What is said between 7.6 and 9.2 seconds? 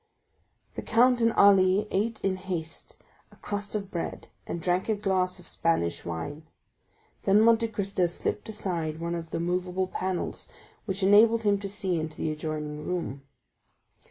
Cristo slipped aside one